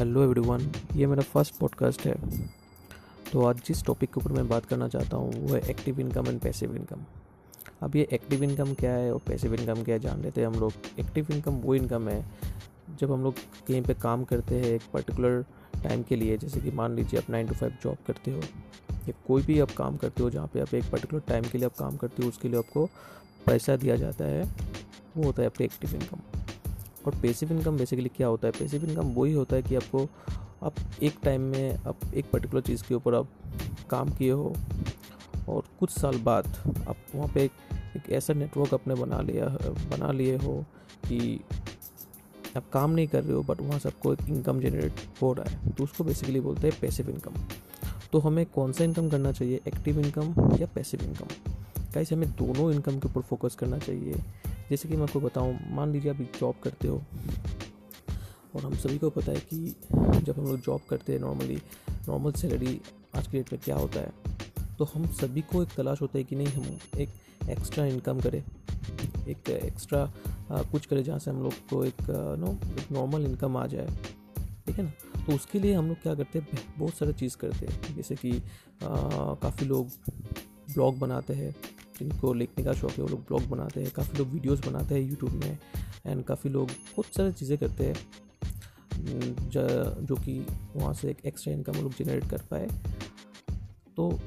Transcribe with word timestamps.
Hello 0.00 0.22
everyone 0.22 0.60
ये 0.96 1.06
मेरा 1.06 1.22
first 1.22 1.54
podcast 1.54 2.04
है। 2.06 2.14
तो 3.32 3.42
आज 3.44 3.60
जिस 3.66 3.82
टॉपिक 3.84 4.10
के 4.10 4.20
ऊपर 4.20 4.32
मैं 4.32 4.46
बात 4.48 4.66
करना 4.66 4.86
चाहता 4.88 5.16
हूँ, 5.16 5.32
वो 5.32 5.54
है 5.54 5.60
active 5.70 6.00
income 6.00 6.28
and 6.28 6.40
passive 6.40 6.76
income 6.76 7.02
अब 7.82 7.96
ये 7.96 8.06
एक्टिव 8.12 8.42
इनकम 8.44 8.72
क्या 8.74 8.92
है 8.92 9.12
और 9.12 9.20
पैसिव 9.26 9.54
इनकम 9.54 9.82
क्या 9.82 9.94
है, 9.94 10.00
जान 10.00 10.22
लेते 10.22 10.40
हैं 10.40 10.48
हम 10.48 10.58
लोग। 10.60 10.72
एक्टिव 11.00 11.26
इनकम 11.32 11.56
वो 11.56 11.74
इनकम 11.74 12.08
है, 12.08 12.24
जब 13.00 13.12
हम 13.12 13.22
लोग 13.22 13.34
कहीं 13.68 13.82
पे 13.82 13.94
काम 13.96 14.24
करते 14.24 14.60
हैं 14.60 14.64
एक 14.64 14.82
पर्टिकुलर 14.92 15.44
टाइम 15.82 16.02
के 16.02 16.16
लिए, 16.16 16.38
जैसे 16.38 16.60
कि 16.60 16.70
मान 16.70 16.96
लीजिए 16.96 17.20
आप 17.20 17.30
नाइन 17.30 17.48
टू 17.48 17.54
फाइव 17.54 17.76
जॉब 17.82 17.96
करते 18.06 18.30
हो, 18.30 18.40
या 19.08 19.12
कोई 19.26 19.42
भी 19.42 19.60
आप 19.60 19.72
काम 19.76 19.96
करते 19.96 20.22
हो 20.22 20.30
जहाँ 20.30 20.50
पे 20.54 20.60
आप 20.60 20.74
एक 20.74 20.90
पर्टिकुलर 20.92 21.22
टाइम 21.28 21.44
के 21.52 21.58
लिए 21.58 21.66
आप 21.66 21.76
काम 21.78 21.96
करते 21.96 22.22
हो, 22.22 22.28
उसके 22.28 22.48
लिए 22.48 22.58
आपको 22.58 22.86
पैसा 23.46 23.76
दिया 23.76 23.96
जाता 23.96 24.24
है, 24.24 24.44
वो 25.16 25.24
होता 25.24 25.42
है 25.42 25.46
आपकी 25.46 25.64
एक्टिव 25.64 25.94
इनकम 25.94 26.39
और 27.06 27.14
पेसिव 27.22 27.52
इनकम 27.52 27.76
बेसिकली 27.76 28.08
क्या 28.08 28.26
होता 28.26 28.48
है? 28.48 28.52
पेसिव 28.58 28.84
इनकम 28.84 29.12
वही 29.12 29.32
होता 29.32 29.56
है 29.56 29.62
कि 29.62 29.74
आपको 29.74 30.08
आप 30.62 30.74
एक 31.02 31.16
टाइम 31.22 31.40
में 31.42 31.76
आप 31.78 32.14
एक 32.14 32.30
पर्टिकुलर 32.30 32.62
चीज़ 32.62 32.82
के 32.88 32.94
ऊपर 32.94 33.14
आप 33.14 33.28
काम 33.90 34.10
किए 34.10 34.30
हो 34.30 34.54
और 35.48 35.64
कुछ 35.80 35.90
साल 35.90 36.18
बाद 36.18 36.46
आप 36.88 36.96
वहाँ 37.14 37.28
पे 37.34 37.44
एक, 37.44 37.52
एक 37.96 38.10
ऐसा 38.10 38.34
नेटवर्क 38.34 38.74
अपने 38.74 38.94
बना 38.94 39.20
लिया 39.20 39.46
बना 39.90 40.10
लिए 40.12 40.36
हो 40.36 40.64
कि 41.08 41.40
आप 42.56 42.68
काम 42.72 42.90
नहीं 42.90 43.06
कर 43.06 43.24
रहे 43.24 43.32
हो 43.32 43.42
बट 43.42 43.60
वहाँ 43.60 43.78
से 43.78 43.88
आपको 43.88 44.12
एक 44.12 44.20
इनकम 44.28 44.60
जनरेट 44.60 45.00
हो 45.22 45.32
रहा 45.32 45.50
है। 45.50 45.72
तो 45.72 45.84
उसको 45.84 46.04
बेसिकली 46.04 46.40
बोलते 46.40 46.68
हैं 46.68 46.78
पैसिव 46.80 47.10
इनकम 47.10 47.34
तो 48.12 48.18
हमें 48.18 48.44
कौन 48.46 48.72
सा 48.72 48.84
इनकम 48.84 49.08
करना 49.08 49.32
चाहिए? 49.32 49.60
एक्टिव 49.66 50.00
इनकम 50.00 50.56
या 50.60 50.66
पैसिव 50.74 51.00
इनकम 51.02 51.26
कैसे 51.94 52.14
हमें 52.14 52.30
दोनों 52.30 52.70
इनकम 52.72 52.98
के 52.98 53.08
ऊपर 53.08 53.20
फोकस 53.20 53.54
करना 53.54 53.78
चाहिए। 53.78 54.22
जैसे 54.70 54.88
कि 54.88 54.96
मैं 54.96 55.02
आपको 55.02 55.20
बताऊँ, 55.20 55.58
मान 55.70 55.92
लीजिए 55.92 56.10
अभी 56.10 56.24
जॉब 56.38 56.54
करते 56.62 56.88
हो 56.88 57.02
और 58.54 58.62
हम 58.62 58.74
सभी 58.74 58.98
को 58.98 59.10
पता 59.10 59.32
है 59.32 59.40
कि 59.42 59.74
जब 59.92 60.38
हम 60.38 60.44
लोग 60.44 60.60
जॉब 60.60 60.80
करते 60.90 61.12
हैं 61.12 61.20
नॉर्मली 61.20 61.56
नॉर्मल 62.08 62.32
सैलरी 62.32 62.80
आज 63.16 63.26
के 63.26 63.38
डेट 63.38 63.52
में 63.52 63.60
क्या 63.64 63.76
होता 63.76 64.00
है? 64.00 64.12
तो 64.78 64.84
हम 64.84 65.06
सभी 65.12 65.40
को 65.42 65.62
एक 65.62 65.74
तलाश 65.76 66.00
होता 66.02 66.18
है 66.18 66.24
कि 66.24 66.36
नहीं, 66.36 66.46
हम 66.48 67.00
एक 67.00 67.08
एक्स्ट्रा 67.50 67.84
इनकम 67.86 68.20
करें, 68.20 68.42
एक 69.28 69.50
एक्स्ट्रा 69.50 70.04
कुछ 70.50 70.86
करें 70.86 71.02
जहाँ 71.04 71.18
से 71.18 71.30
हम 71.30 71.42
लोग 71.42 71.52
को 71.70 71.84
एक 71.84 72.02
नो 72.38 72.52
एक 72.72 72.92
नॉर्मल 72.92 73.24
इनकम 73.24 73.56
आ 73.56 73.66
जाए, 73.66 73.86
ठीक 74.66 74.76
है 74.76 74.84
ना? 74.84 74.90
तो 75.16 75.32
उसके 75.32 75.58
लिए 75.58 75.74
हम 75.74 75.88
लोग 75.88 76.02
क्या 76.02 76.14
करते 76.14 76.38
हैं, 76.38 76.48
बहुत 76.78 76.94
सारे 76.94 77.12
चीज़ 77.14 77.36
करते 77.36 77.66
हैं। 77.66 77.96
जैसे 77.96 78.16
कि 78.16 78.32
काफ़ी 78.82 79.66
लोग 79.66 79.88
ब्लॉग 80.72 80.98
बनाते 80.98 81.34
हैं 81.34 81.54
जिनको 82.00 82.32
लिखने 82.34 82.64
का 82.64 82.72
शौक 82.74 82.90
है, 82.90 83.02
वो 83.02 83.08
लोग 83.08 83.20
ब्लॉग 83.26 83.48
बनाते 83.48 83.80
हैं, 83.82 83.90
काफ़ी 83.92 84.18
लोग 84.18 84.28
वीडियोस 84.28 84.66
बनाते 84.66 84.94
हैं 84.94 85.02
यूट्यूब 85.02 85.32
में 85.34 85.58
एंड 86.06 86.24
काफ़ी 86.24 86.50
लोग 86.50 86.66
बहुत 86.66 87.14
सारी 87.16 87.32
चीज़ें 87.32 87.56
करते 87.58 87.84
हैं, 87.84 87.94
जो 89.50 90.16
कि 90.16 90.38
वहाँ 90.76 90.92
से 90.94 91.10
एक 91.10 91.24
एक्स्ट्रा 91.26 91.52
इनकम 91.54 91.80
लोग 91.82 91.94
जनरेट 91.94 92.28
कर 92.30 92.42
पाए। 92.50 92.68
तो 93.96 94.18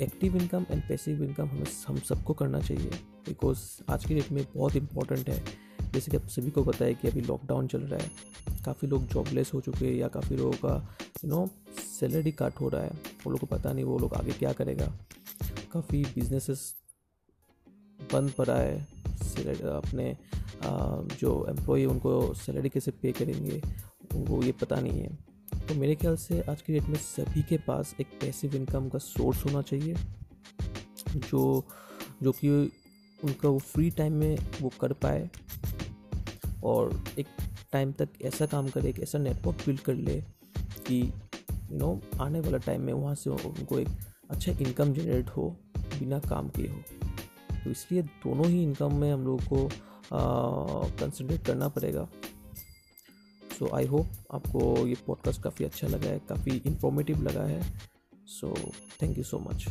active 0.00 0.36
income 0.36 0.66
and 0.70 0.82
passive 0.88 1.22
income 1.24 1.46
हमें, 1.46 1.64
हम 1.86 1.96
सबको 1.98 2.34
करना 2.34 2.60
चाहिए 2.60 2.90
बिकॉज़ 3.26 3.58
आज 3.90 4.04
की 4.04 4.14
डेट 4.14 4.32
में 4.32 4.44
बहुत 4.54 4.76
इंपॉर्टेंट 4.76 5.28
है। 5.28 5.42
जैसे 5.92 6.10
कि 6.10 6.16
आप 6.16 6.26
सभी 6.28 6.50
को 6.50 6.62
पता 6.64 6.84
है 6.84 6.94
कि 6.94 7.08
अभी 7.08 7.20
लॉकडाउन 7.22 7.66
चल 7.66 7.80
रहा 7.82 8.02
है, 8.02 8.10
काफ़ी 8.64 8.88
लोग 8.88 9.06
जॉबलेस 9.08 9.50
हो 9.54 9.60
चुके 9.60 9.86
हैं 9.86 9.94
या 9.94 10.08
काफ़ी 10.08 10.36
लोगों 10.36 10.52
का 10.64 10.96
यू 11.24 11.30
नो 11.30 11.48
सैलरी 11.80 12.32
कट 12.32 12.60
हो 12.60 12.68
रहा 12.68 12.82
है, 12.82 12.90
वो 13.24 13.30
लोग 13.30 13.40
को 13.40 13.46
पता 13.46 13.72
नहीं 13.72 13.84
वो 13.84 13.98
लोग 13.98 14.14
आगे 14.14 14.32
क्या 14.32 14.52
करेगा। 14.52 14.92
काफ़ी 15.66 16.04
बिजनेसेस 16.14 16.74
बंद 18.12 18.30
पड़ा 18.32 18.56
है। 18.56 18.78
अपने 19.70 20.16
जो 21.20 21.46
एम्प्लॉय 21.50 21.84
उनको 21.86 22.12
सैलरी 22.34 22.68
कैसे 22.68 22.90
पे 22.92 23.12
करेंगे 23.12 23.60
उनको 24.14 24.42
ये 24.42 24.52
पता 24.52 24.80
नहीं 24.80 25.00
है। 25.00 25.08
तो 25.66 25.74
मेरे 25.74 25.94
ख्याल 25.94 26.16
से 26.16 26.40
आज 26.42 26.62
की 26.62 26.72
डेट 26.72 26.88
में 26.88 26.98
सभी 26.98 27.42
के 27.42 27.56
पास 27.66 27.94
एक 28.00 28.06
पैसिव 28.20 28.54
इनकम 28.56 28.88
का 28.88 28.98
सोर्स 29.00 29.44
होना 29.44 29.62
चाहिए, 29.62 29.94
जो 31.08 31.64
जो 32.22 32.32
कि 32.32 32.50
उनका 32.50 33.48
वो 33.48 33.58
फ्री 33.60 33.90
टाइम 33.90 34.12
में 34.12 34.36
वो 34.60 34.70
कर 34.80 34.92
पाए 34.94 35.28
और 36.64 37.04
एक 37.18 37.26
टाइम 37.72 37.92
तक 37.92 38.08
ऐसा 38.22 38.46
काम 38.46 38.68
करे, 38.68 38.88
एक 38.90 38.98
ऐसा 39.00 39.18
नेटवर्क 39.18 39.66
बिल्ड 39.66 39.80
कर 39.80 39.94
ले 39.94 40.20
कि 40.86 41.00
यू 41.00 41.78
नो 41.78 42.00
आने 42.20 42.40
वाला 42.40 42.58
टाइम 42.58 42.82
में 42.82 42.92
वहाँ 42.92 43.14
से 43.14 43.30
उनको 43.30 43.78
एक 43.78 43.88
अच्छा 44.30 44.52
इनकम 44.52 44.92
जनरेट 44.94 45.28
हो। 45.28 45.54
बिना 45.98 46.18
काम 46.20 46.48
किए 46.48 46.68
हो। 46.68 46.82
तो 47.54 47.70
इसलिए 47.70 48.02
दोनों 48.02 48.46
ही 48.46 48.62
इनकम 48.62 48.94
में 48.94 49.12
हम 49.12 49.24
लोग 49.26 49.44
को 49.44 49.68
कंसनट्रेट 50.12 51.44
करना 51.46 51.68
पड़ेगा। 51.68 52.08
सो 53.58 53.68
आई 53.76 53.86
होप 53.86 54.06
आपको 54.34 54.86
ये 54.86 54.96
पॉडकास्ट 55.06 55.42
काफ़ी 55.42 55.64
अच्छा 55.64 55.86
लगा 55.88 56.08
है, 56.08 56.18
काफ़ी 56.28 56.62
इन्फॉर्मेटिव 56.66 57.22
लगा 57.22 57.44
है। 57.44 57.62
So 58.28 58.54
thank 59.02 59.18
you 59.18 59.24
so 59.24 59.38
much 59.40 59.66